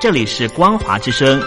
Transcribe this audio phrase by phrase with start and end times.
[0.00, 1.38] 这里是光华之声。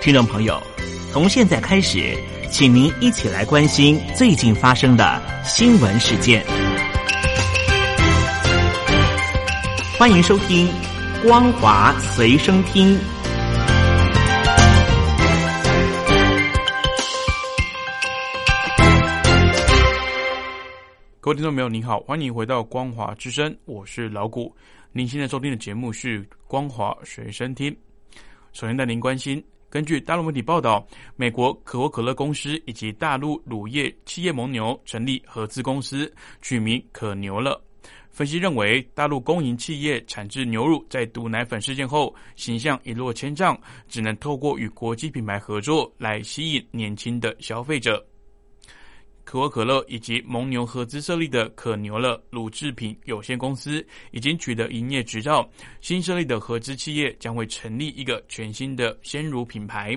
[0.00, 0.62] 听众朋友，
[1.10, 2.16] 从现在开始，
[2.52, 6.46] 请您一起来关心最近发生的新闻事件。
[9.98, 10.68] 欢迎收听
[11.26, 12.96] 《光华随身听》。
[21.20, 24.54] 各位听众朋友，您好，欢迎回到《光华之声》，我是老谷。
[24.98, 27.70] 您现在收听的节目是《光华随身听》。
[28.52, 29.40] 首先带您关心。
[29.70, 30.84] 根据大陆媒体报道，
[31.14, 36.12] 美国可口可乐公司以及大陆乳业企业蒙牛成立合资公司，
[36.42, 37.62] 取名“可牛了”。
[38.10, 48.04] 分析认为，大陆公营企业产制牛乳在毒奶粉事件后形象一落千丈，只能透过与国际品牌合作来吸引年轻的消费者。
[49.28, 55.46] 可口可乐以及蒙牛合资设立的可牛了乳制品有限公司已经取得营业执照，
[55.82, 59.94] 新设立的合资企业将会成立一个全新的鲜乳品牌。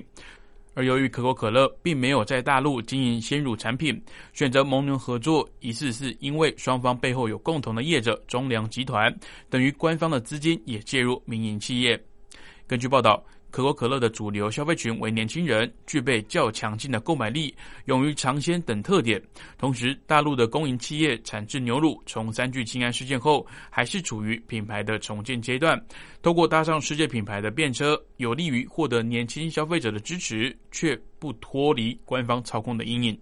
[0.74, 3.98] 而由于可口可乐并没有在大陆经营鲜乳产品，
[4.34, 9.18] 选择蒙牛合作，疑似是因为双方背后有共同的业者中粮集团，
[9.50, 11.98] 等于官方的资金也介入民营企业。
[12.68, 13.24] 根据报道。
[13.52, 17.54] 可口可乐的主流消费群为年轻人，具备较强劲的购买力，
[17.86, 19.22] 勇于尝鲜等特点。
[19.58, 25.80] 同时，大陆的公营企业产制牛乳，从三聚氰胺事件后，还是处于品牌的重建阶段。
[26.22, 33.20] 透过搭上世界品牌的便车，有利于获得年轻消费者的支持，却不脱离官方操控的阴影。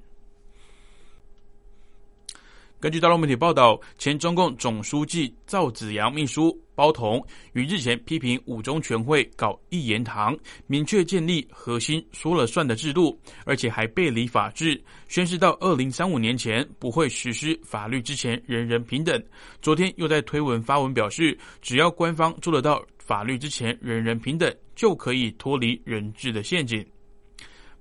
[2.82, 19.22] 根据大陆媒体报道，前中共总书记赵紫阳秘书包同于日前批评五中全会搞一言堂，明确建立核心说了算的制度，而且还背离法治，宣誓到二零三五年前不会实施法律之前人人平等。
[19.62, 26.86] 昨天又在推文发文表示，只要官方做得到法律之前人人平等，就可以脱离人治的陷阱。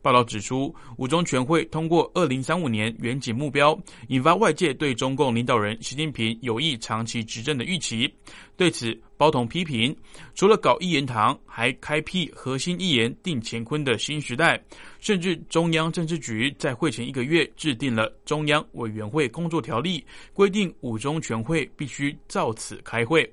[0.09, 8.11] 报道指出，五中全会通过二零三五年远景目标，引发外界对中共领导人习近平有意长期执政的预期。
[8.57, 9.95] 对此，包同批评，
[10.35, 14.59] 除了搞一言堂，还开辟核心一言定乾坤的新时代，
[14.99, 20.03] 甚至中央政治局在会前一个月制定了中央委员会工作条例，
[20.33, 23.31] 规定五中全会必须照此开会。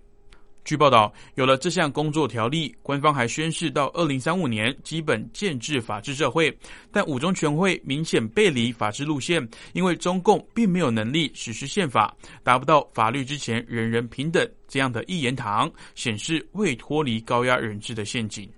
[0.65, 6.51] 据报道，有了这项工作条例，官方还宣示到二零三五年基本建制法治社会。
[6.91, 12.11] 但五中全会明显背离法治路线，因为中共并没有能力实施宪法，
[12.41, 18.49] 达不到法律之前人人平等这样的一言堂，显示未脱离高压人治的陷阱。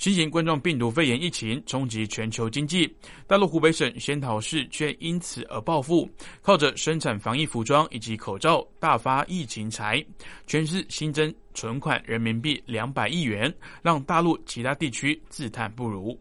[0.00, 2.90] 新型冠状病毒肺炎疫情冲击全球经济，
[3.26, 6.08] 大陆湖北省仙桃市却因此而暴富，
[6.40, 10.02] 靠着生产防疫服装以及口罩大发疫情财，
[10.46, 16.18] 全市新增存款人民币两百亿元，让大陆其他地区自叹不如。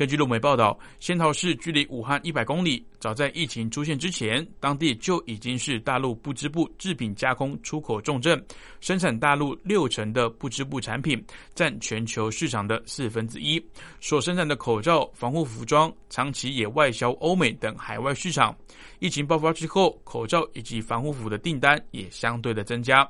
[0.00, 2.82] 根据路媒报道，仙桃市距离武汉一百公里。
[2.98, 8.42] 早在疫情出现之前，当地就已经是大陆不织布制品加工出口重镇，
[8.80, 11.22] 生产大陆六成的不织布产品，
[11.54, 13.62] 占全球市场的四分之一。
[14.00, 18.56] 所生产的口罩、防护服装，长期也外销欧美等海外市场。
[19.00, 23.06] 疫情爆发之后，口罩以及防护服的订单也相对的增加。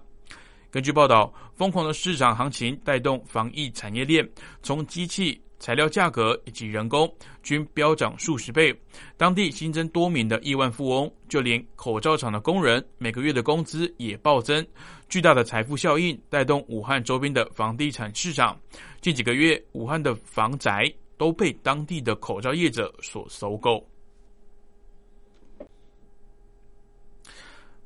[0.72, 4.28] 根据报道，疯狂的市场行情带动防疫产业链，
[4.60, 5.40] 从机器。
[5.60, 7.08] 材料价格以及人工
[7.42, 8.74] 均飙涨数十倍，
[9.16, 14.66] 当地新增多名的亿万富翁，就连口罩厂的工人每个月的工资也暴增，
[15.08, 18.58] 巨大的财富效应带动武汉周边的房地产市场。
[19.00, 23.86] 近几个月，武汉的房宅都被当地的口罩业者所收购。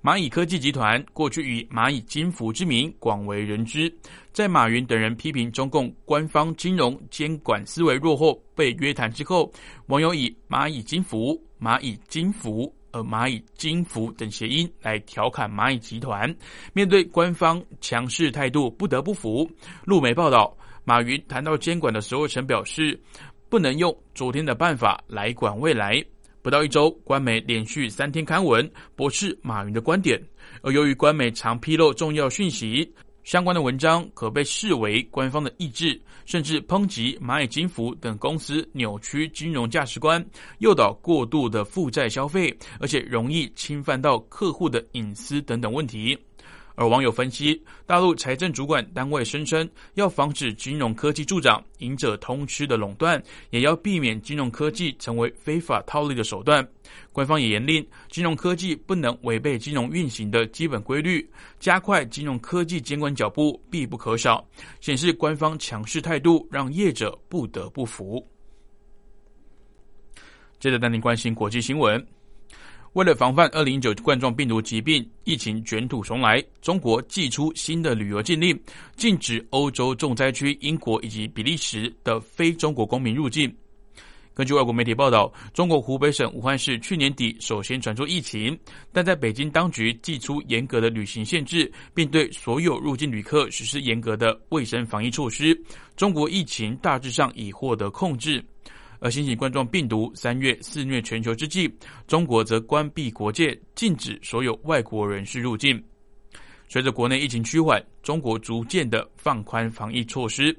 [0.04, 3.90] 蚂蚁科技集团过去以蚂蚁金服之名广为人知，
[4.32, 9.50] 在马云等人批评中共官方金融监管思维落后被约谈之后，
[9.86, 16.36] 网友以蚂蚁金服、蚂蚁金服、呃蚂蚁金服等谐音来调侃蚂蚁集团。
[16.74, 19.50] 面对官方强势态度，不得不服。
[19.86, 20.54] 路媒报道，
[20.84, 23.00] 马云谈到监管的时候曾表示，
[23.48, 26.04] 不能用昨天的办法来管未来。
[26.44, 30.22] 不到一周，官媒连续三天刊文驳斥马云的观点。
[30.60, 32.86] 而由于官媒常披露重要讯息，
[33.22, 40.22] 相关的文章可被视为官方的意志，甚至抨击蚂蚁金服等公司扭曲金融价值观，
[40.58, 46.14] 诱导过度的负债消费，而且容易侵犯到客户的隐私等等问题。
[46.76, 56.66] 而网友分析，大陆财政主管单位声称，要防止金融科技助长“赢者通吃”的垄断，也要避免金融科技成为非法套利的手段。
[57.12, 61.24] 官方也严令，金融科技不能违背金融运行的基本规律，
[61.60, 64.44] 加快金融科技监管脚步必不可少。
[64.80, 68.26] 显示官方强势态度，让业者不得不服。
[70.58, 72.04] 接着带您关心国际新闻。
[72.94, 78.56] 为了防范二零一九冠状病毒疾病疫情卷土重来，中国寄出新的旅游禁令，
[78.94, 83.52] 禁止欧洲重灾区英国以及比利时的非中国公民入境。
[84.32, 88.56] 根据外国媒体报道，中国湖北省武汉市去年底首先传出疫情，
[88.92, 95.60] 但在北京当局寄出严格的旅行限制，并对所有入境旅客实施严格的卫生防疫措施，
[95.96, 98.44] 中国疫情大致上已获得控制。
[99.04, 101.70] 而新型冠状病毒三月肆虐全球之际，
[102.06, 105.78] 中国则关闭国界，禁止所有外国人士入境。
[106.70, 110.56] 随着国内疫情趋缓，中国逐渐的放宽防疫措施，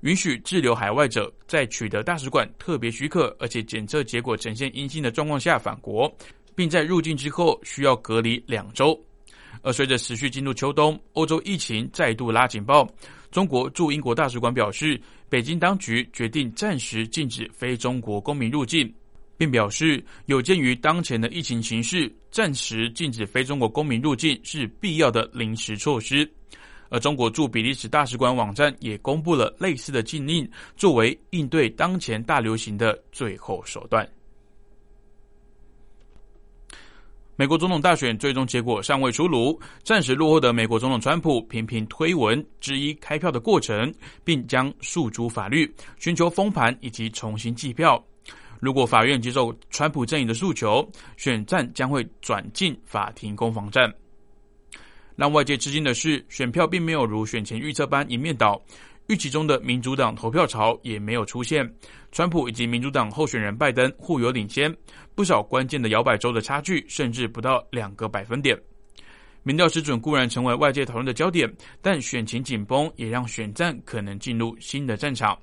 [0.00, 6.12] 允许滞留海外者在取得大使馆特别许可，而且检测结果呈现阴性的状况下返国，
[6.56, 9.00] 并在入境之后需要隔离两周。
[9.62, 12.84] 而随着持续进入秋冬，欧洲疫情再度拉警报。
[13.30, 15.00] 中国驻英国大使馆表示，
[15.34, 18.94] 北京当局决定暂时禁止非中国公民入境，
[19.36, 26.30] 并表示有鉴于当前的疫情形势，暂时禁止非中国公民入境是必要的临时措施。
[26.88, 34.08] 而中国驻比利时大使馆网站也公布了类似的禁令，作为应对当前大流行的最后手段。
[37.36, 43.92] 美国总统大选最终结果尚未出炉，暂时落后的美国总统川普频频推文质疑开票的过程，
[44.22, 48.00] 并将诉诸法律，寻求封盘以及重新计票。
[48.60, 53.92] 如果法院接受川普阵营的诉求，选战将会转进法庭攻防战。
[55.16, 58.60] 让外界吃惊的是，选票并没有如选前预测般一面倒。
[59.08, 61.70] 预期中的民主党投票潮也没有出现，
[62.10, 64.74] 川普以及民主党候选人拜登互有领先，
[65.14, 68.58] 不少关键的摇摆州的差距甚至不到两个百分点。
[69.42, 71.52] 民调失准固然成为外界讨论的焦点，
[71.82, 75.38] 但选情紧绷也让选战可能进入新的战场。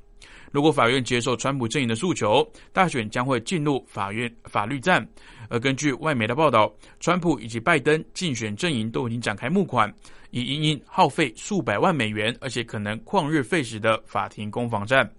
[0.52, 5.06] 如果法院接受川普阵营的诉求，大选将会进入法院法律战。
[5.50, 9.92] 而根据外媒的报道，川普以及拜登竞选阵营都已经展开募款，
[10.30, 15.10] 以因应耗费数百万美元，而且可能旷日费时的法庭攻防战。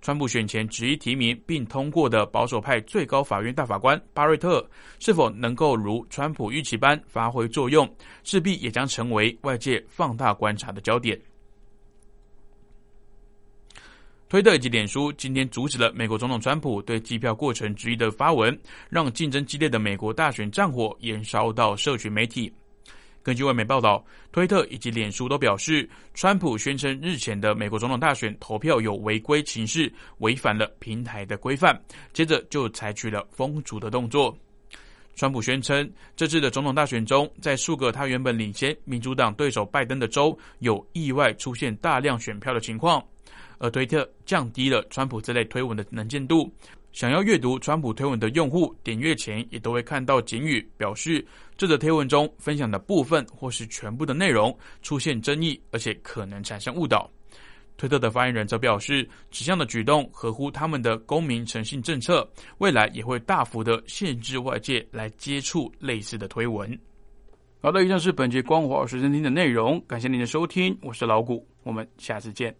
[0.00, 4.68] 川普选前执意提名并通过的保守派最高法院大法官巴瑞特，
[4.98, 7.88] 是否能够如川普预期般发挥作用，
[8.24, 11.16] 势必也将成为外界放大观察的焦点。
[14.32, 18.58] 推特以及脸书今天阻止了美国总统川普对计票过程质疑的发文，
[18.88, 22.50] 让竞争激烈的美国大选战火延烧到社群媒体。
[23.22, 24.02] 根据外媒报道，
[24.32, 31.78] 推特以及脸书都表示，川普宣称日前的美国总统大选投票有违规情势，违反了平台的规范，
[32.14, 34.34] 接着就采取了封除的动作。
[35.14, 43.04] 川普宣称，这次的总统大选中，在数个他原本领先民主党对手拜登的州，有意外出现大量选票的情况。
[43.62, 46.52] 而推特降低了川普这类推文的能见度，
[46.92, 51.24] 想要阅读川普推文的用户点阅前也都会看到警语，表示
[51.56, 57.08] 这则推文中分享的部分或是全部的内容出现争议，而且可能产生误导。
[57.76, 66.76] 推特的发言人则表示，此项的举动合乎他们的公民诚信政策，未来也会大幅的限制外界来接触类似的推文。
[67.60, 72.52] 好的，以上是本节光华随身听的内容，感谢您的收听，我是老谷，我们下次见。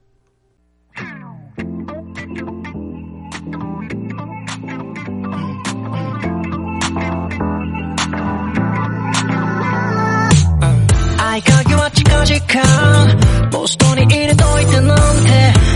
[12.53, 15.31] 近々ポストに入れといてなんて。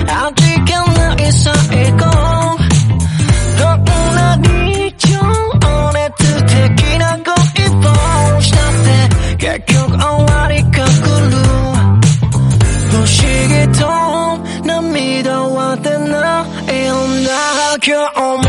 [0.08, 1.54] 味気ない最
[1.92, 1.98] 後
[3.58, 5.08] どんなに情
[5.94, 6.04] 熱
[6.44, 7.32] 的な恋
[7.80, 11.34] をしたって結局終わりが来る。
[12.90, 13.08] 不思
[13.48, 13.80] 議と
[14.66, 17.30] 涙は出ないんだ。
[17.82, 18.44] 今日も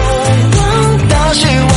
[1.07, 1.76] 私は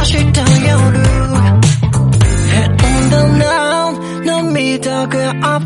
[0.00, 1.30] Crushing down your roof.
[2.88, 5.60] On the now, no meter, girl, I'll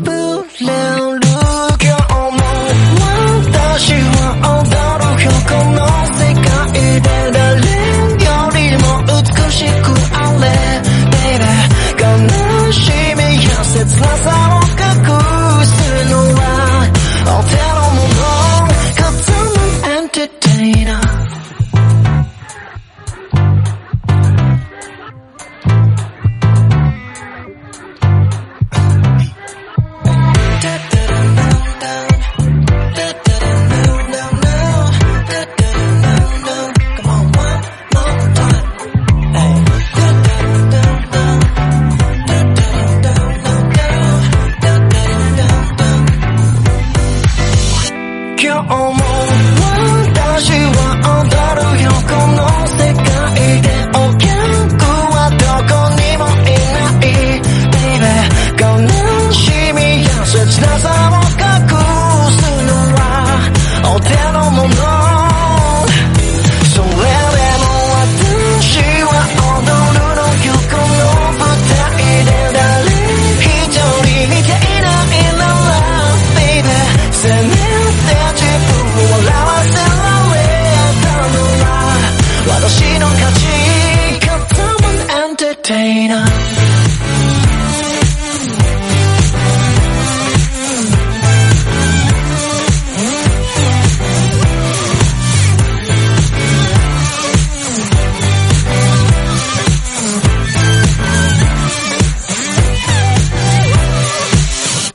[85.67, 86.84] entertainer